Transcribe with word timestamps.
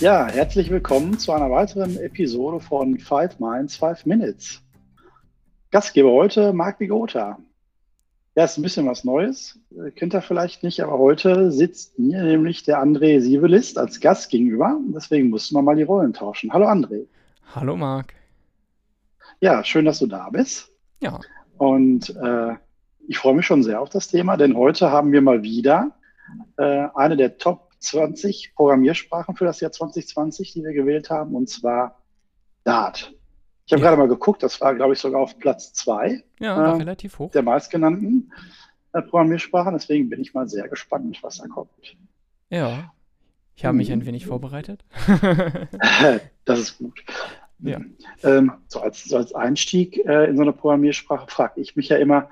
Ja, 0.00 0.26
herzlich 0.26 0.68
willkommen 0.68 1.18
zu 1.18 1.32
einer 1.32 1.50
weiteren 1.50 1.96
Episode 1.96 2.60
von 2.60 2.98
Five 2.98 3.40
Minds, 3.40 3.76
Five 3.76 4.04
Minutes. 4.04 4.62
Gastgeber 5.70 6.10
heute 6.10 6.52
Marc 6.52 6.78
Bigota. 6.78 7.38
Ja, 8.34 8.44
ist 8.44 8.58
ein 8.58 8.62
bisschen 8.62 8.86
was 8.86 9.04
Neues. 9.04 9.58
Kennt 9.94 10.14
ihr 10.14 10.20
vielleicht 10.20 10.62
nicht, 10.62 10.82
aber 10.82 10.98
heute 10.98 11.50
sitzt 11.50 11.98
mir 11.98 12.22
nämlich 12.24 12.62
der 12.64 12.82
André 12.82 13.20
Sievelist 13.20 13.78
als 13.78 13.98
Gast 13.98 14.28
gegenüber. 14.28 14.78
Deswegen 14.88 15.30
mussten 15.30 15.54
wir 15.54 15.62
mal 15.62 15.76
die 15.76 15.84
Rollen 15.84 16.12
tauschen. 16.12 16.52
Hallo 16.52 16.66
André. 16.66 17.06
Hallo 17.54 17.74
Marc. 17.74 18.12
Ja, 19.40 19.64
schön, 19.64 19.86
dass 19.86 20.00
du 20.00 20.06
da 20.06 20.28
bist. 20.28 20.70
Ja. 21.00 21.20
Und 21.56 22.10
äh, 22.10 22.54
ich 23.08 23.16
freue 23.16 23.34
mich 23.34 23.46
schon 23.46 23.62
sehr 23.62 23.80
auf 23.80 23.88
das 23.88 24.08
Thema, 24.08 24.36
denn 24.36 24.56
heute 24.56 24.90
haben 24.90 25.12
wir 25.12 25.22
mal 25.22 25.42
wieder 25.42 25.92
äh, 26.58 26.88
eine 26.94 27.16
der 27.16 27.38
Top 27.38 27.65
20 27.86 28.54
Programmiersprachen 28.54 29.36
für 29.36 29.44
das 29.44 29.60
Jahr 29.60 29.72
2020, 29.72 30.52
die 30.52 30.64
wir 30.64 30.72
gewählt 30.72 31.10
haben, 31.10 31.34
und 31.34 31.48
zwar 31.48 32.02
Dart. 32.64 33.14
Ich 33.66 33.72
habe 33.72 33.82
ja. 33.82 33.88
gerade 33.88 34.00
mal 34.00 34.08
geguckt, 34.08 34.42
das 34.42 34.60
war, 34.60 34.74
glaube 34.74 34.94
ich, 34.94 35.00
sogar 35.00 35.20
auf 35.20 35.38
Platz 35.38 35.72
2 35.72 36.22
ja, 36.40 36.72
äh, 36.72 36.76
relativ 36.76 37.18
hoch. 37.18 37.30
der 37.32 37.42
meistgenannten 37.42 38.32
äh, 38.92 39.02
Programmiersprachen. 39.02 39.74
Deswegen 39.74 40.08
bin 40.08 40.20
ich 40.20 40.34
mal 40.34 40.48
sehr 40.48 40.68
gespannt, 40.68 41.18
was 41.22 41.38
da 41.38 41.48
kommt. 41.48 41.70
Ja, 42.48 42.92
ich 43.56 43.64
habe 43.64 43.76
mich 43.76 43.90
ein 43.90 44.00
hm. 44.00 44.06
wenig 44.06 44.26
vorbereitet. 44.26 44.84
das 46.44 46.58
ist 46.58 46.78
gut. 46.78 47.02
Ja. 47.58 47.80
Ähm, 48.22 48.52
so, 48.68 48.80
als, 48.80 49.04
so 49.04 49.16
als 49.16 49.34
Einstieg 49.34 50.04
äh, 50.04 50.26
in 50.26 50.36
so 50.36 50.42
eine 50.42 50.52
Programmiersprache 50.52 51.26
frage 51.28 51.60
ich 51.60 51.74
mich 51.74 51.88
ja 51.88 51.96
immer, 51.96 52.28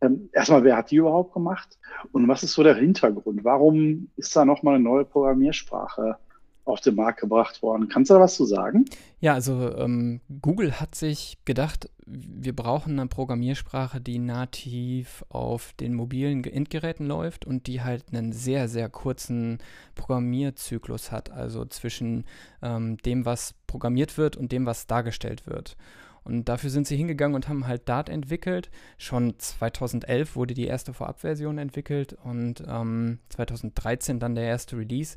ähm, 0.00 0.28
erstmal, 0.32 0.64
wer 0.64 0.76
hat 0.76 0.90
die 0.90 0.96
überhaupt 0.96 1.32
gemacht? 1.32 1.78
Und 2.12 2.28
was 2.28 2.42
ist 2.42 2.52
so 2.52 2.62
der 2.62 2.76
Hintergrund? 2.76 3.44
Warum 3.44 4.08
ist 4.16 4.34
da 4.36 4.44
nochmal 4.44 4.76
eine 4.76 4.84
neue 4.84 5.04
Programmiersprache 5.04 6.16
auf 6.64 6.80
den 6.80 6.94
Markt 6.94 7.20
gebracht 7.20 7.62
worden? 7.62 7.88
Kannst 7.88 8.10
du 8.10 8.14
da 8.14 8.20
was 8.20 8.36
zu 8.36 8.44
sagen? 8.44 8.84
Ja, 9.20 9.34
also 9.34 9.74
ähm, 9.76 10.20
Google 10.42 10.80
hat 10.80 10.94
sich 10.94 11.38
gedacht, 11.44 11.90
wir 12.06 12.54
brauchen 12.54 12.98
eine 12.98 13.08
Programmiersprache, 13.08 14.00
die 14.00 14.18
nativ 14.18 15.24
auf 15.28 15.72
den 15.80 15.94
mobilen 15.94 16.44
Endgeräten 16.44 17.06
läuft 17.06 17.44
und 17.44 17.66
die 17.66 17.82
halt 17.82 18.04
einen 18.12 18.32
sehr, 18.32 18.68
sehr 18.68 18.88
kurzen 18.88 19.58
Programmierzyklus 19.94 21.10
hat, 21.10 21.30
also 21.30 21.64
zwischen 21.64 22.24
ähm, 22.62 22.98
dem, 22.98 23.24
was 23.24 23.54
programmiert 23.66 24.16
wird 24.16 24.36
und 24.36 24.52
dem, 24.52 24.66
was 24.66 24.86
dargestellt 24.86 25.46
wird. 25.46 25.76
Und 26.24 26.48
dafür 26.48 26.70
sind 26.70 26.86
sie 26.86 26.96
hingegangen 26.96 27.34
und 27.34 27.48
haben 27.48 27.66
halt 27.66 27.88
Dart 27.88 28.08
entwickelt. 28.08 28.70
Schon 28.96 29.38
2011 29.38 30.36
wurde 30.36 30.54
die 30.54 30.66
erste 30.66 30.92
Vorabversion 30.92 31.58
entwickelt 31.58 32.12
und 32.12 32.62
ähm, 32.66 33.18
2013 33.30 34.20
dann 34.20 34.34
der 34.34 34.44
erste 34.44 34.76
Release. 34.76 35.16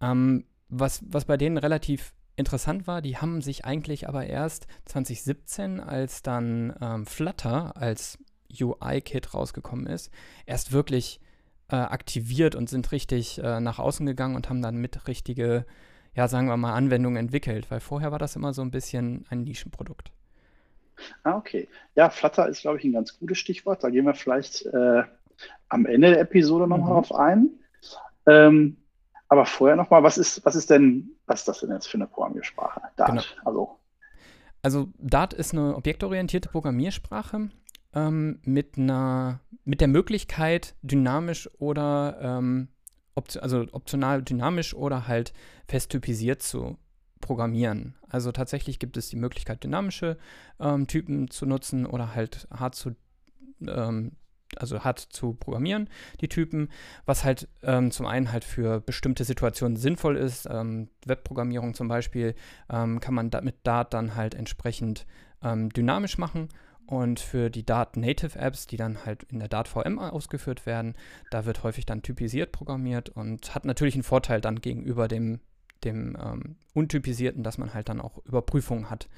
Ähm, 0.00 0.44
was, 0.68 1.02
was 1.06 1.24
bei 1.24 1.36
denen 1.36 1.58
relativ 1.58 2.14
interessant 2.36 2.86
war, 2.86 3.02
die 3.02 3.18
haben 3.18 3.42
sich 3.42 3.64
eigentlich 3.64 4.08
aber 4.08 4.26
erst 4.26 4.66
2017, 4.86 5.80
als 5.80 6.22
dann 6.22 6.74
ähm, 6.80 7.06
Flutter 7.06 7.76
als 7.76 8.18
UI-Kit 8.60 9.34
rausgekommen 9.34 9.86
ist, 9.86 10.10
erst 10.46 10.72
wirklich 10.72 11.20
äh, 11.68 11.76
aktiviert 11.76 12.54
und 12.54 12.68
sind 12.68 12.90
richtig 12.92 13.38
äh, 13.42 13.60
nach 13.60 13.78
außen 13.78 14.06
gegangen 14.06 14.36
und 14.36 14.48
haben 14.48 14.62
dann 14.62 14.76
mit 14.76 15.08
richtige, 15.08 15.66
ja, 16.14 16.28
sagen 16.28 16.48
wir 16.48 16.56
mal, 16.56 16.74
Anwendungen 16.74 17.16
entwickelt, 17.16 17.70
weil 17.70 17.80
vorher 17.80 18.12
war 18.12 18.18
das 18.18 18.36
immer 18.36 18.52
so 18.52 18.62
ein 18.62 18.70
bisschen 18.70 19.24
ein 19.30 19.42
Nischenprodukt. 19.42 20.12
Ah, 21.24 21.36
okay. 21.36 21.68
Ja, 21.94 22.10
Flutter 22.10 22.48
ist, 22.48 22.62
glaube 22.62 22.78
ich, 22.78 22.84
ein 22.84 22.92
ganz 22.92 23.18
gutes 23.18 23.38
Stichwort. 23.38 23.82
Da 23.84 23.90
gehen 23.90 24.06
wir 24.06 24.14
vielleicht 24.14 24.66
äh, 24.66 25.02
am 25.68 25.86
Ende 25.86 26.10
der 26.10 26.20
Episode 26.20 26.66
nochmal 26.66 26.90
mhm. 26.90 26.94
drauf 26.94 27.14
ein. 27.14 27.50
Ähm, 28.26 28.76
aber 29.28 29.46
vorher 29.46 29.76
nochmal, 29.76 30.02
was 30.02 30.18
ist, 30.18 30.44
was 30.44 30.54
ist 30.54 30.70
denn, 30.70 31.10
was 31.26 31.40
ist 31.40 31.48
das 31.48 31.60
denn 31.60 31.70
jetzt 31.70 31.86
für 31.86 31.96
eine 31.96 32.06
Programmiersprache? 32.06 32.82
Dart. 32.96 33.10
Genau. 33.10 33.22
Also. 33.44 33.78
also 34.62 34.88
Dart 34.98 35.32
ist 35.32 35.52
eine 35.52 35.74
objektorientierte 35.74 36.50
Programmiersprache 36.50 37.48
ähm, 37.94 38.40
mit 38.44 38.76
einer, 38.76 39.40
mit 39.64 39.80
der 39.80 39.88
Möglichkeit, 39.88 40.74
dynamisch 40.82 41.48
oder 41.58 42.18
ähm, 42.20 42.68
option, 43.14 43.42
also 43.42 43.64
optional 43.72 44.22
dynamisch 44.22 44.74
oder 44.74 45.08
halt 45.08 45.32
fest 45.66 45.90
typisiert 45.90 46.42
zu 46.42 46.76
programmieren. 47.22 47.94
Also 48.10 48.30
tatsächlich 48.32 48.78
gibt 48.78 48.98
es 48.98 49.08
die 49.08 49.16
Möglichkeit, 49.16 49.64
dynamische 49.64 50.18
ähm, 50.60 50.86
Typen 50.86 51.30
zu 51.30 51.46
nutzen 51.46 51.86
oder 51.86 52.14
halt 52.14 52.46
hart 52.50 52.74
zu, 52.74 52.94
ähm, 53.66 54.12
also 54.56 54.84
hart 54.84 54.98
zu 54.98 55.32
programmieren, 55.32 55.88
die 56.20 56.28
Typen, 56.28 56.68
was 57.06 57.24
halt 57.24 57.48
ähm, 57.62 57.90
zum 57.90 58.04
einen 58.04 58.30
halt 58.30 58.44
für 58.44 58.80
bestimmte 58.80 59.24
Situationen 59.24 59.78
sinnvoll 59.78 60.18
ist. 60.18 60.46
Ähm, 60.50 60.90
Webprogrammierung 61.06 61.72
zum 61.72 61.88
Beispiel 61.88 62.34
ähm, 62.68 63.00
kann 63.00 63.14
man 63.14 63.30
da 63.30 63.40
mit 63.40 63.66
Dart 63.66 63.94
dann 63.94 64.14
halt 64.14 64.34
entsprechend 64.34 65.06
ähm, 65.42 65.70
dynamisch 65.70 66.18
machen. 66.18 66.50
Und 66.84 67.20
für 67.20 67.48
die 67.48 67.64
Dart 67.64 67.96
Native 67.96 68.38
Apps, 68.38 68.66
die 68.66 68.76
dann 68.76 69.06
halt 69.06 69.22
in 69.24 69.38
der 69.38 69.48
Dart 69.48 69.68
VM 69.68 69.98
ausgeführt 69.98 70.66
werden, 70.66 70.94
da 71.30 71.46
wird 71.46 71.62
häufig 71.62 71.86
dann 71.86 72.02
typisiert 72.02 72.52
programmiert 72.52 73.08
und 73.08 73.54
hat 73.54 73.64
natürlich 73.64 73.94
einen 73.94 74.02
Vorteil 74.02 74.42
dann 74.42 74.60
gegenüber 74.60 75.08
dem 75.08 75.40
dem 75.84 76.16
ähm, 76.22 76.56
Untypisierten, 76.74 77.42
dass 77.42 77.58
man 77.58 77.74
halt 77.74 77.88
dann 77.88 78.00
auch 78.00 78.24
Überprüfungen 78.24 78.90
hat, 78.90 79.08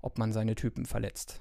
ob 0.00 0.18
man 0.18 0.32
seine 0.32 0.54
Typen 0.54 0.84
verletzt. 0.84 1.40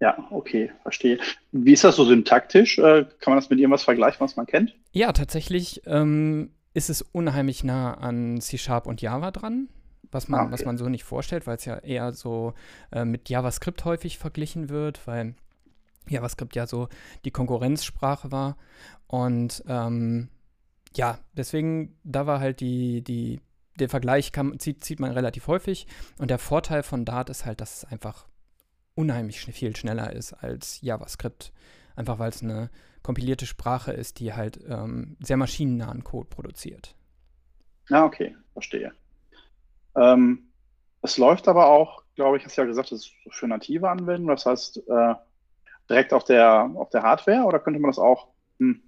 Ja, 0.00 0.28
okay, 0.30 0.70
verstehe. 0.82 1.18
Wie 1.52 1.72
ist 1.72 1.84
das 1.84 1.96
so 1.96 2.04
syntaktisch? 2.04 2.78
Äh, 2.78 3.06
kann 3.20 3.32
man 3.32 3.36
das 3.36 3.48
mit 3.48 3.58
irgendwas 3.58 3.84
vergleichen, 3.84 4.20
was 4.20 4.36
man 4.36 4.46
kennt? 4.46 4.74
Ja, 4.92 5.12
tatsächlich 5.12 5.82
ähm, 5.86 6.50
ist 6.74 6.90
es 6.90 7.00
unheimlich 7.00 7.64
nah 7.64 7.94
an 7.94 8.40
C-Sharp 8.40 8.86
und 8.86 9.00
Java 9.00 9.30
dran, 9.30 9.68
was 10.12 10.28
man, 10.28 10.40
ah, 10.40 10.42
okay. 10.44 10.52
was 10.52 10.64
man 10.66 10.76
so 10.76 10.90
nicht 10.90 11.04
vorstellt, 11.04 11.46
weil 11.46 11.56
es 11.56 11.64
ja 11.64 11.78
eher 11.78 12.12
so 12.12 12.52
äh, 12.92 13.06
mit 13.06 13.30
JavaScript 13.30 13.86
häufig 13.86 14.18
verglichen 14.18 14.68
wird, 14.68 15.06
weil 15.06 15.34
JavaScript 16.08 16.54
ja 16.54 16.66
so 16.66 16.88
die 17.24 17.30
Konkurrenzsprache 17.30 18.30
war. 18.30 18.58
Und 19.06 19.64
ähm, 19.66 20.28
ja, 20.96 21.18
deswegen, 21.32 21.98
da 22.04 22.26
war 22.26 22.40
halt 22.40 22.60
die, 22.60 23.02
die, 23.02 23.40
der 23.78 23.88
Vergleich 23.88 24.32
kann, 24.32 24.58
zieht, 24.58 24.84
zieht 24.84 25.00
man 25.00 25.12
relativ 25.12 25.46
häufig. 25.46 25.86
Und 26.18 26.30
der 26.30 26.38
Vorteil 26.38 26.82
von 26.82 27.04
Dart 27.04 27.30
ist 27.30 27.44
halt, 27.44 27.60
dass 27.60 27.78
es 27.78 27.84
einfach 27.84 28.26
unheimlich 28.94 29.40
viel 29.40 29.76
schneller 29.76 30.12
ist 30.12 30.32
als 30.32 30.80
JavaScript. 30.80 31.52
Einfach 31.94 32.18
weil 32.18 32.30
es 32.30 32.42
eine 32.42 32.70
kompilierte 33.02 33.46
Sprache 33.46 33.92
ist, 33.92 34.20
die 34.20 34.34
halt 34.34 34.58
ähm, 34.68 35.16
sehr 35.20 35.36
maschinennahen 35.36 36.02
Code 36.02 36.28
produziert. 36.28 36.96
Ja, 37.88 38.04
okay, 38.04 38.36
verstehe. 38.52 38.92
Ähm, 39.94 40.50
es 41.02 41.18
läuft 41.18 41.46
aber 41.46 41.68
auch, 41.68 42.02
glaube 42.16 42.36
ich, 42.36 42.44
hast 42.44 42.56
du 42.56 42.62
ja 42.62 42.66
gesagt, 42.66 42.90
das 42.90 43.00
ist 43.00 43.12
für 43.30 43.46
native 43.46 43.88
Anwendungen. 43.88 44.34
Das 44.34 44.46
heißt, 44.46 44.78
äh, 44.88 45.14
direkt 45.88 46.12
auf 46.12 46.24
der, 46.24 46.70
auf 46.74 46.90
der 46.90 47.02
Hardware 47.02 47.44
oder 47.44 47.60
könnte 47.60 47.78
man 47.78 47.90
das 47.90 47.98
auch 47.98 48.28
hm, 48.58 48.82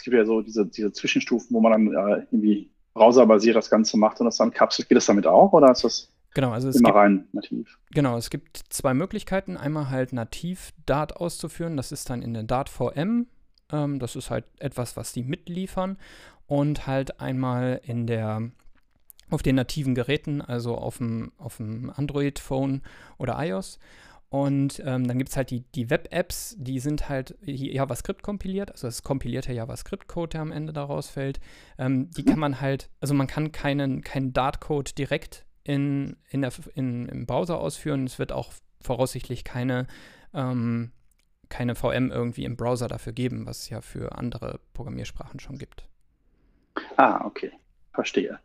es 0.00 0.04
gibt 0.04 0.16
ja 0.16 0.24
so 0.24 0.40
diese, 0.40 0.64
diese 0.66 0.92
Zwischenstufen, 0.92 1.54
wo 1.54 1.60
man 1.60 1.72
dann 1.72 1.86
äh, 1.88 2.26
irgendwie 2.30 2.70
browserbasiert 2.94 3.54
das 3.54 3.68
Ganze 3.68 3.98
macht 3.98 4.18
und 4.20 4.24
das 4.24 4.38
dann 4.38 4.50
kapselt. 4.50 4.88
Geht 4.88 4.96
das 4.96 5.04
damit 5.04 5.26
auch 5.26 5.52
oder 5.52 5.70
ist 5.70 5.84
das 5.84 6.08
genau, 6.32 6.52
also 6.52 6.70
immer 6.70 6.88
gibt, 6.88 6.94
rein 6.94 7.28
nativ? 7.32 7.78
Genau, 7.90 8.16
es 8.16 8.30
gibt 8.30 8.62
zwei 8.70 8.94
Möglichkeiten. 8.94 9.58
Einmal 9.58 9.90
halt 9.90 10.14
nativ 10.14 10.72
Dart 10.86 11.16
auszuführen. 11.16 11.76
Das 11.76 11.92
ist 11.92 12.08
dann 12.08 12.22
in 12.22 12.32
der 12.32 12.44
Dart 12.44 12.70
VM. 12.70 13.26
Ähm, 13.70 13.98
das 13.98 14.16
ist 14.16 14.30
halt 14.30 14.46
etwas, 14.58 14.96
was 14.96 15.12
die 15.12 15.22
mitliefern. 15.22 15.98
Und 16.46 16.86
halt 16.86 17.20
einmal 17.20 17.82
in 17.84 18.06
der 18.06 18.50
auf 19.28 19.42
den 19.42 19.54
nativen 19.54 19.94
Geräten, 19.94 20.40
also 20.40 20.76
auf 20.76 20.96
dem, 20.96 21.30
auf 21.38 21.58
dem 21.58 21.92
Android-Phone 21.94 22.80
oder 23.18 23.36
iOS. 23.38 23.78
Und 24.30 24.80
ähm, 24.86 25.08
dann 25.08 25.18
gibt 25.18 25.30
es 25.30 25.36
halt 25.36 25.50
die, 25.50 25.62
die 25.74 25.90
Web-Apps, 25.90 26.54
die 26.56 26.78
sind 26.78 27.08
halt 27.08 27.36
JavaScript 27.42 28.22
kompiliert, 28.22 28.70
also 28.70 28.86
das 28.86 29.02
kompilierte 29.02 29.52
JavaScript-Code, 29.52 30.30
der 30.30 30.40
am 30.42 30.52
Ende 30.52 30.72
daraus 30.72 31.10
fällt. 31.10 31.40
Ähm, 31.78 32.10
die 32.12 32.24
kann 32.24 32.38
man 32.38 32.60
halt, 32.60 32.90
also 33.00 33.12
man 33.12 33.26
kann 33.26 33.50
keinen, 33.50 34.02
keinen 34.02 34.32
Dart-Code 34.32 34.92
direkt 34.96 35.46
in, 35.64 36.16
in 36.28 36.42
der, 36.42 36.52
in, 36.76 37.08
im 37.08 37.26
Browser 37.26 37.58
ausführen. 37.58 38.04
Es 38.04 38.20
wird 38.20 38.30
auch 38.30 38.52
voraussichtlich 38.80 39.42
keine, 39.42 39.88
ähm, 40.32 40.92
keine 41.48 41.74
VM 41.74 42.12
irgendwie 42.12 42.44
im 42.44 42.56
Browser 42.56 42.86
dafür 42.86 43.12
geben, 43.12 43.46
was 43.46 43.62
es 43.62 43.70
ja 43.70 43.80
für 43.80 44.16
andere 44.16 44.60
Programmiersprachen 44.74 45.40
schon 45.40 45.58
gibt. 45.58 45.88
Ah, 46.96 47.24
okay. 47.24 47.50
Verstehe. 47.92 48.38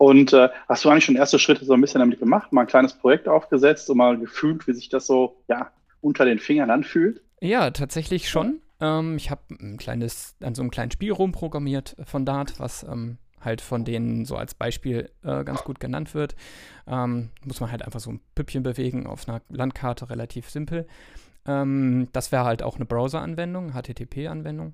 Und 0.00 0.32
äh, 0.32 0.48
hast 0.66 0.82
du 0.82 0.88
eigentlich 0.88 1.04
schon 1.04 1.16
erste 1.16 1.38
Schritte 1.38 1.66
so 1.66 1.74
ein 1.74 1.80
bisschen 1.82 1.98
damit 1.98 2.18
gemacht, 2.18 2.54
mal 2.54 2.62
ein 2.62 2.66
kleines 2.66 2.94
Projekt 2.94 3.28
aufgesetzt 3.28 3.90
und 3.90 3.98
mal 3.98 4.16
gefühlt, 4.16 4.66
wie 4.66 4.72
sich 4.72 4.88
das 4.88 5.06
so 5.06 5.36
ja, 5.46 5.70
unter 6.00 6.24
den 6.24 6.38
Fingern 6.38 6.70
anfühlt? 6.70 7.20
Ja, 7.42 7.70
tatsächlich 7.70 8.30
schon. 8.30 8.62
Ähm, 8.80 9.18
ich 9.18 9.30
habe 9.30 9.42
ein 9.50 9.76
kleines, 9.76 10.36
an 10.40 10.54
so 10.54 10.62
einem 10.62 10.70
kleinen 10.70 10.90
Spiel 10.90 11.12
rumprogrammiert 11.12 11.96
von 12.06 12.24
Dart, 12.24 12.58
was 12.58 12.82
ähm, 12.82 13.18
halt 13.42 13.60
von 13.60 13.84
denen 13.84 14.24
so 14.24 14.36
als 14.36 14.54
Beispiel 14.54 15.10
äh, 15.22 15.44
ganz 15.44 15.64
gut 15.64 15.80
genannt 15.80 16.14
wird. 16.14 16.34
Ähm, 16.86 17.28
muss 17.44 17.60
man 17.60 17.70
halt 17.70 17.82
einfach 17.82 18.00
so 18.00 18.08
ein 18.08 18.20
Püppchen 18.34 18.62
bewegen 18.62 19.06
auf 19.06 19.28
einer 19.28 19.42
Landkarte, 19.50 20.08
relativ 20.08 20.48
simpel. 20.48 20.86
Ähm, 21.46 22.08
das 22.12 22.32
wäre 22.32 22.44
halt 22.44 22.62
auch 22.62 22.76
eine 22.76 22.86
Browser-Anwendung, 22.86 23.74
HTTP-Anwendung. 23.74 24.72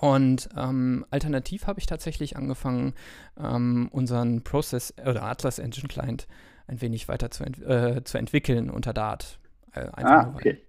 Und 0.00 0.48
ähm, 0.56 1.04
alternativ 1.10 1.66
habe 1.66 1.80
ich 1.80 1.86
tatsächlich 1.86 2.36
angefangen, 2.36 2.94
ähm, 3.38 3.88
unseren 3.90 4.42
Process 4.42 4.94
oder 4.98 5.22
Atlas 5.22 5.58
Engine 5.58 5.88
Client 5.88 6.26
ein 6.66 6.80
wenig 6.80 7.08
weiter 7.08 7.30
zu, 7.30 7.44
ent 7.44 7.60
äh, 7.62 8.04
zu 8.04 8.18
entwickeln 8.18 8.70
unter 8.70 8.92
Dart. 8.92 9.38
Äh, 9.72 9.86
ah, 9.92 10.32
okay. 10.34 10.60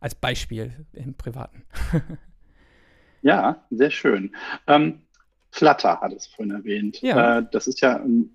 Als 0.00 0.14
Beispiel 0.14 0.72
im 0.92 1.14
Privaten. 1.14 1.64
ja, 3.22 3.62
sehr 3.70 3.90
schön. 3.90 4.34
Ähm, 4.66 5.02
Flutter 5.50 6.00
hat 6.00 6.12
es 6.12 6.26
vorhin 6.26 6.54
erwähnt. 6.54 7.00
Ja. 7.02 7.38
Äh, 7.38 7.46
das 7.50 7.66
ist 7.66 7.80
ja 7.82 7.96
ein 7.96 8.30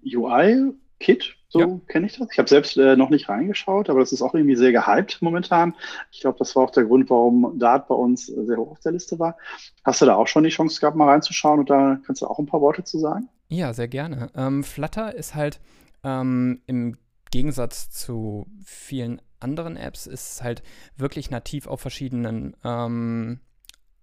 UI-Kit, 0.99 1.35
so 1.49 1.59
ja. 1.59 1.79
kenne 1.87 2.07
ich 2.07 2.17
das. 2.17 2.27
Ich 2.31 2.39
habe 2.39 2.49
selbst 2.49 2.77
äh, 2.77 2.95
noch 2.95 3.09
nicht 3.09 3.29
reingeschaut, 3.29 3.89
aber 3.89 3.99
das 3.99 4.11
ist 4.11 4.21
auch 4.21 4.33
irgendwie 4.33 4.55
sehr 4.55 4.71
gehypt 4.71 5.21
momentan. 5.21 5.75
Ich 6.11 6.21
glaube, 6.21 6.37
das 6.39 6.55
war 6.55 6.63
auch 6.63 6.71
der 6.71 6.85
Grund, 6.85 7.09
warum 7.09 7.57
Dart 7.59 7.87
bei 7.87 7.95
uns 7.95 8.27
sehr 8.27 8.57
hoch 8.57 8.71
auf 8.71 8.79
der 8.81 8.91
Liste 8.91 9.19
war. 9.19 9.37
Hast 9.83 10.01
du 10.01 10.05
da 10.05 10.15
auch 10.15 10.27
schon 10.27 10.43
die 10.43 10.49
Chance 10.49 10.79
gehabt, 10.79 10.97
mal 10.97 11.09
reinzuschauen 11.09 11.59
und 11.59 11.69
da 11.69 11.99
kannst 12.05 12.21
du 12.21 12.27
auch 12.27 12.39
ein 12.39 12.45
paar 12.45 12.61
Worte 12.61 12.83
zu 12.83 12.99
sagen? 12.99 13.29
Ja, 13.49 13.73
sehr 13.73 13.87
gerne. 13.87 14.29
Ähm, 14.35 14.63
Flutter 14.63 15.15
ist 15.15 15.35
halt 15.35 15.59
ähm, 16.03 16.61
im 16.65 16.97
Gegensatz 17.31 17.89
zu 17.89 18.47
vielen 18.63 19.21
anderen 19.39 19.77
Apps 19.77 20.07
ist 20.07 20.43
halt 20.43 20.63
wirklich 20.95 21.29
nativ 21.29 21.67
auf 21.67 21.79
verschiedenen 21.79 22.55
ähm, 22.63 23.39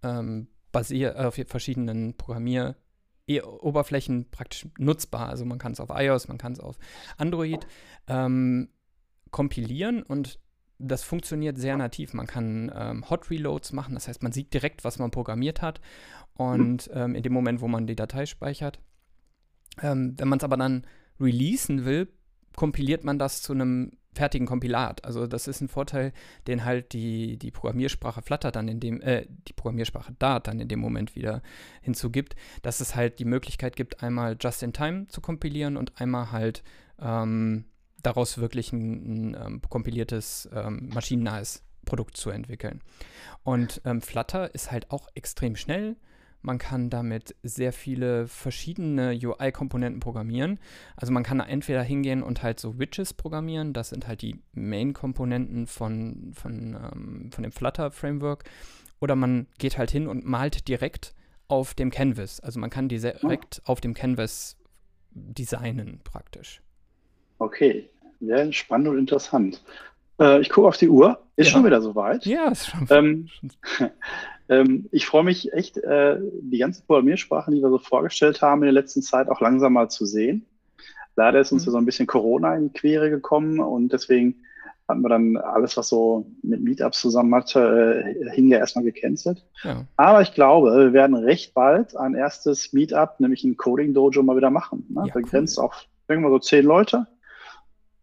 ähm, 0.03 0.47
basier 0.71 1.27
auf 1.27 1.35
verschiedenen 1.47 2.17
Programmier 2.17 2.77
E 3.27 3.41
Oberflächen 3.41 4.31
praktisch 4.31 4.69
nutzbar. 4.79 5.29
Also 5.29 5.45
man 5.45 5.59
kann 5.59 5.73
es 5.73 5.81
auf 5.81 5.89
iOS, 5.91 6.29
man 6.29 6.39
kann 6.39 6.53
es 6.53 6.61
auf 6.61 6.77
Android 7.17 7.67
ähm, 8.07 8.69
kompilieren 9.31 10.03
und 10.03 10.39
das 10.79 11.03
funktioniert 11.03 11.57
sehr 11.57 11.77
nativ. 11.77 12.13
Man 12.13 12.27
kann 12.27 12.71
ähm, 12.75 13.09
Hot 13.09 13.31
Reloads 13.31 13.73
machen, 13.73 13.95
das 13.95 14.09
heißt, 14.09 14.23
man 14.23 14.33
sieht 14.33 14.53
direkt, 14.53 14.85
was 14.85 14.99
man 14.99 15.11
programmiert 15.11 15.63
hat 15.63 15.81
und 16.35 16.91
ähm, 16.93 17.15
in 17.15 17.23
dem 17.23 17.33
Moment, 17.33 17.61
wo 17.61 17.69
man 17.69 17.87
die 17.87 17.97
Datei 17.97 18.27
speichert. 18.27 18.81
Ähm, 19.81 20.15
wenn 20.19 20.29
man 20.29 20.39
es 20.39 20.45
aber 20.45 20.57
dann 20.57 20.87
releasen 21.19 21.85
will, 21.85 22.13
kompiliert 22.57 23.05
man 23.05 23.19
das 23.19 23.43
zu 23.43 23.53
einem 23.53 23.93
fertigen 24.15 24.47
Kompilat. 24.47 25.05
Also 25.05 25.27
das 25.27 25.47
ist 25.49 25.61
ein 25.61 25.69
Vorteil, 25.69 26.13
den 26.47 26.65
halt 26.65 26.93
die, 26.93 27.37
die 27.37 27.51
Programmiersprache 27.51 28.23
Flutter 28.23 28.51
dann 28.51 28.69
in 28.69 28.81
dem, 28.81 29.01
äh, 29.03 29.27
die 29.49 29.53
Programmiersprache 29.53 30.13
Dart 30.19 30.47
dann 30.49 30.61
in 30.61 30.69
dem 30.69 30.81
Moment 30.81 31.15
wieder 31.17 31.43
hinzugibt, 31.83 32.37
dass 32.63 32.81
es 32.81 32.95
halt 32.95 33.19
die 33.19 33.25
Möglichkeit 33.25 33.77
gibt, 33.77 34.03
einmal 34.03 34.37
just 34.41 34.63
in 34.63 34.73
time 34.73 35.07
zu 35.09 35.21
kompilieren 35.21 35.77
und 35.77 36.01
einmal 36.01 36.33
halt 36.33 36.63
ähm, 37.01 37.65
daraus 38.03 38.39
wirklich 38.39 38.73
ein, 38.73 39.33
ein 39.33 39.37
ähm, 39.47 39.63
kompiliertes, 39.69 40.49
ähm, 40.55 40.91
maschinennahes 40.93 41.63
Produkt 41.85 42.17
zu 42.17 42.31
entwickeln. 42.31 42.81
Und 43.43 43.81
ähm, 43.85 44.01
Flutter 44.01 44.55
ist 44.55 44.71
halt 44.71 44.91
auch 44.91 45.09
extrem 45.15 45.57
schnell 45.57 45.97
man 46.45 46.59
kann 46.59 46.91
damit 46.91 47.35
sehr 47.43 47.73
viele 47.73 48.29
verschiedene 48.29 49.19
UI-Komponenten 49.21 50.01
programmieren. 50.01 50.61
Also 50.95 51.13
man 51.13 51.23
kann 51.23 51.41
entweder 51.41 51.83
hingehen 51.83 52.23
und 52.23 52.43
halt 52.43 52.61
so 52.61 52.79
Widgets 52.79 53.15
programmieren. 53.15 53.73
Das 53.73 53.89
sind 53.89 54.07
halt 54.07 54.21
die 54.21 54.37
Main-Komponenten 54.53 55.67
von, 55.67 56.33
von, 56.35 56.77
ähm, 56.77 57.31
von 57.33 57.43
dem 57.43 57.53
Flutter-Framework. 57.53 58.45
Oder 59.01 59.17
man 59.17 59.47
geht 59.59 59.79
halt 59.79 59.91
hin 59.91 60.07
und 60.07 60.27
malt 60.27 60.69
direkt 60.69 61.15
auf 61.49 61.75
dem 61.75 61.91
Canvas. 61.91 62.41
Also 62.41 62.61
man 62.61 62.71
kann 62.71 62.89
die 62.89 62.99
direkt 62.99 63.63
oh. 63.65 63.73
auf 63.73 63.81
dem 63.81 63.95
Canvas 63.95 64.59
designen 65.13 66.01
praktisch. 66.05 66.61
Okay, 67.39 67.89
sehr 68.21 68.53
spannend 68.53 68.89
und 68.89 68.99
interessant. 68.99 69.63
Äh, 70.21 70.41
ich 70.41 70.51
gucke 70.51 70.69
auf 70.69 70.77
die 70.77 70.89
Uhr. 70.89 71.19
Ist 71.37 71.49
ja. 71.49 71.53
schon 71.53 71.65
wieder 71.65 71.81
soweit. 71.81 72.25
Ja, 72.27 72.49
ist 72.51 72.69
schon. 72.69 72.87
Ähm, 72.91 73.29
ähm, 74.49 74.89
ich 74.93 75.07
freue 75.07 75.25
mich 75.25 75.53
echt, 75.53 75.79
äh, 75.79 76.19
die 76.41 76.59
ganzen 76.59 76.87
Programmiersprachen, 76.87 77.55
die 77.55 77.63
wir 77.63 77.71
so 77.71 77.79
vorgestellt 77.79 78.43
haben 78.43 78.63
in 78.63 78.67
der 78.67 78.81
letzten 78.83 79.03
Zeit, 79.03 79.29
auch 79.29 79.41
langsam 79.41 79.73
mal 79.73 79.89
zu 79.89 80.07
sehen. 80.07 80.47
Leider 81.17 81.41
ist 81.41 81.53
uns 81.53 81.63
mhm. 81.63 81.67
ja 81.67 81.73
so 81.73 81.79
ein 81.79 81.87
bisschen 81.87 82.07
Corona 82.07 82.57
in 82.57 82.65
die 82.65 82.79
Quere 82.79 83.11
gekommen 83.11 83.61
und 83.61 83.93
deswegen 83.93 84.37
hatten 84.89 85.01
wir 85.01 85.09
dann 85.09 85.37
alles, 85.39 85.77
was 85.77 85.89
so 85.89 86.27
mit 86.43 86.61
Meetups 86.61 87.01
zusammen 87.01 87.35
hatte, 87.35 88.05
äh, 88.05 88.31
hing 88.31 88.49
ja 88.49 88.59
erstmal 88.59 88.85
gecancelt. 88.85 89.45
Ja. 89.63 89.87
Aber 89.97 90.21
ich 90.21 90.35
glaube, 90.35 90.73
wir 90.77 90.93
werden 90.93 91.15
recht 91.15 91.55
bald 91.55 91.97
ein 91.97 92.15
erstes 92.15 92.73
Meetup, 92.73 93.19
nämlich 93.19 93.45
ein 93.45 93.57
Coding 93.57 93.95
Dojo, 93.95 94.23
mal 94.23 94.37
wieder 94.37 94.51
machen. 94.51 94.87
Ne? 94.91 95.05
Ja, 95.07 95.15
Begrenzt 95.15 95.59
cool. 95.59 95.65
auf 95.65 95.87
irgendwann 96.07 96.33
so 96.33 96.39
zehn 96.39 96.67
Leute 96.67 97.07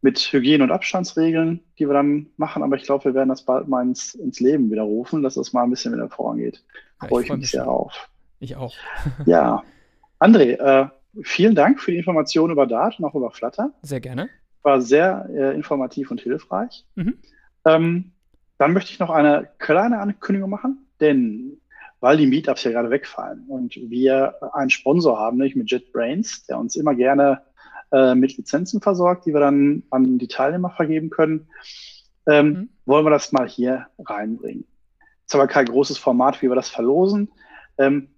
mit 0.02 0.20
Hygiene- 0.20 0.64
und 0.64 0.72
Abstandsregeln, 0.72 1.62
die 1.78 1.88
wir 1.88 1.94
dann 1.94 2.28
machen. 2.38 2.64
Aber 2.64 2.76
ich 2.76 2.84
glaube, 2.84 3.06
wir 3.06 3.14
werden 3.14 3.30
das 3.30 3.44
bald 3.44 3.68
mal 3.68 3.84
ins, 3.84 4.16
ins 4.16 4.40
Leben 4.40 4.72
wieder 4.72 4.84
rufen, 4.84 5.22
dass 5.22 5.36
das 5.36 5.54
mal 5.54 5.64
ein 5.64 5.70
bisschen 5.70 5.94
wieder 5.94 6.10
vorangeht. 6.10 6.64
Ja, 7.02 7.08
Freue 7.08 7.24
ich, 7.24 7.32
mich 7.32 7.52
sehr 7.52 7.68
auf. 7.68 8.10
Ich 8.40 8.56
auch. 8.56 8.74
ja. 9.26 9.64
André, 10.20 10.58
äh, 10.60 10.88
vielen 11.24 11.56
Dank 11.56 11.80
für 11.80 11.92
die 11.92 11.98
Informationen 11.98 12.52
über 12.52 12.66
Dart 12.66 13.00
und 13.00 13.06
auch 13.06 13.16
über 13.16 13.32
Flutter. 13.32 13.72
Sehr 13.82 14.00
gerne. 14.00 14.30
War 14.64 14.82
sehr 14.82 15.28
äh, 15.34 15.56
informativ 15.56 16.12
und 16.12 16.22
hilfreich. 16.22 16.86
Mhm. 16.96 17.18
Ähm, 17.66 18.12
dann 18.58 18.74
möchte 18.74 18.92
ich 18.92 19.00
noch 19.00 19.10
eine 19.10 19.50
kleine 19.58 20.00
Ankündigung 20.00 20.50
machen, 20.50 20.86
denn 21.00 21.58
weil 22.00 22.18
die 22.18 22.28
Meetups 22.28 22.64
ja 22.64 22.72
gerade 22.72 22.90
wegfallen 22.90 23.46
und 23.48 23.76
wir 23.76 24.36
einen 24.54 24.72
Sponsor 24.72 25.20
haben, 25.20 25.38
nämlich 25.38 25.56
mit 25.56 25.70
JetBrains, 25.70 26.46
der 26.48 26.58
uns 26.58 26.76
immer 26.76 26.96
gerne 26.96 27.42
äh, 27.92 28.16
mit 28.16 28.38
Lizenzen 28.38 28.82
versorgt, 28.82 29.26
die 29.26 29.34
wir 29.34 29.40
dann 29.40 29.84
an 29.90 30.18
die 30.18 30.28
Teilnehmer 30.28 30.70
vergeben 30.70 31.10
können. 31.10 31.48
Ähm, 32.28 32.48
mhm. 32.48 32.70
Wollen 32.86 33.06
wir 33.06 33.10
das 33.10 33.32
mal 33.32 33.48
hier 33.48 33.88
reinbringen. 34.00 34.66
Ist 35.26 35.36
aber 35.36 35.48
kein 35.48 35.66
großes 35.66 35.98
Format, 35.98 36.42
wie 36.42 36.50
wir 36.50 36.56
das 36.56 36.70
verlosen. 36.70 37.32
Ähm, 37.78 38.10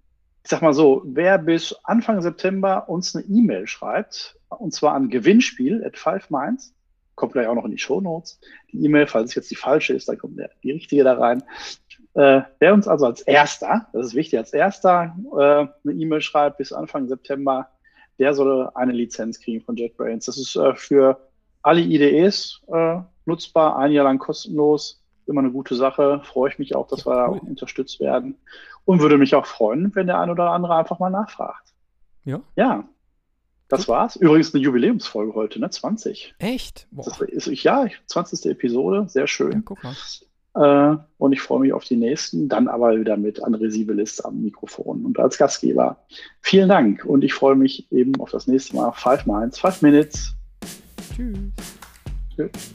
ich 0.42 0.50
sag 0.50 0.60
mal 0.60 0.74
so, 0.74 1.02
wer 1.06 1.38
bis 1.38 1.74
Anfang 1.84 2.20
September 2.20 2.88
uns 2.88 3.16
eine 3.16 3.24
E-Mail 3.24 3.66
schreibt, 3.66 4.38
und 4.48 4.74
zwar 4.74 4.94
an 4.94 5.08
Gewinnspiel 5.08 5.82
at 5.84 5.96
5 5.96 6.28
Minds, 6.28 6.74
kommt 7.14 7.32
gleich 7.32 7.46
auch 7.46 7.54
noch 7.54 7.64
in 7.64 7.70
die 7.70 7.78
Show 7.78 8.00
Notes. 8.00 8.40
Die 8.72 8.84
E-Mail, 8.84 9.06
falls 9.06 9.30
es 9.30 9.34
jetzt 9.36 9.50
die 9.50 9.56
falsche 9.56 9.94
ist, 9.94 10.08
dann 10.08 10.18
kommt 10.18 10.38
die 10.62 10.70
richtige 10.70 11.04
da 11.04 11.14
rein. 11.14 11.42
Äh, 12.14 12.42
wer 12.58 12.74
uns 12.74 12.86
also 12.86 13.06
als 13.06 13.22
erster, 13.22 13.88
das 13.92 14.06
ist 14.06 14.14
wichtig, 14.14 14.38
als 14.38 14.52
erster 14.52 15.16
äh, 15.32 15.88
eine 15.88 15.92
E-Mail 15.98 16.20
schreibt 16.20 16.58
bis 16.58 16.72
Anfang 16.72 17.08
September, 17.08 17.70
der 18.18 18.34
soll 18.34 18.70
eine 18.74 18.92
Lizenz 18.92 19.40
kriegen 19.40 19.64
von 19.64 19.76
JetBrains. 19.76 20.26
Das 20.26 20.38
ist 20.38 20.56
äh, 20.56 20.74
für 20.74 21.20
alle 21.62 21.80
IDEs 21.80 22.60
äh, 22.68 23.00
nutzbar, 23.24 23.78
ein 23.78 23.92
Jahr 23.92 24.04
lang 24.04 24.18
kostenlos. 24.18 25.02
Immer 25.26 25.40
eine 25.40 25.50
gute 25.50 25.74
Sache. 25.74 26.20
Freue 26.24 26.50
ich 26.50 26.58
mich 26.58 26.76
auch, 26.76 26.86
dass 26.86 27.06
wir 27.06 27.14
da 27.14 27.26
unterstützt 27.26 28.00
werden. 28.00 28.36
Und 28.84 29.00
würde 29.00 29.16
mich 29.16 29.34
auch 29.34 29.46
freuen, 29.46 29.94
wenn 29.94 30.06
der 30.06 30.20
ein 30.20 30.30
oder 30.30 30.50
andere 30.50 30.76
einfach 30.76 30.98
mal 30.98 31.10
nachfragt. 31.10 31.72
Ja. 32.24 32.40
Ja. 32.56 32.84
Das 33.68 33.88
war's. 33.88 34.16
Übrigens 34.16 34.54
eine 34.54 34.62
Jubiläumsfolge 34.62 35.34
heute, 35.34 35.58
ne? 35.58 35.70
20. 35.70 36.34
Echt? 36.38 36.86
Boah. 36.90 37.04
Das 37.04 37.20
ist, 37.20 37.64
ja, 37.64 37.86
20. 38.06 38.50
Episode. 38.50 39.06
Sehr 39.08 39.26
schön. 39.26 39.52
Ja, 39.52 39.62
guck 39.64 39.82
mal. 39.82 39.96
Äh, 40.54 40.96
und 41.18 41.32
ich 41.32 41.40
freue 41.40 41.60
mich 41.60 41.72
auf 41.72 41.84
die 41.84 41.96
nächsten, 41.96 42.48
dann 42.48 42.68
aber 42.68 42.98
wieder 42.98 43.16
mit 43.16 43.42
André 43.42 43.70
Siebelis 43.70 44.20
am 44.20 44.42
Mikrofon 44.42 45.04
und 45.04 45.18
als 45.18 45.36
Gastgeber. 45.36 45.98
Vielen 46.40 46.68
Dank 46.68 47.04
und 47.04 47.24
ich 47.24 47.34
freue 47.34 47.56
mich 47.56 47.90
eben 47.90 48.14
auf 48.20 48.30
das 48.30 48.46
nächste 48.46 48.76
Mal. 48.76 48.92
Five 48.92 49.26
Minds, 49.26 49.58
Five 49.58 49.82
Minutes. 49.82 50.34
Tschüss. 51.14 51.38
Tschüss. 52.36 52.74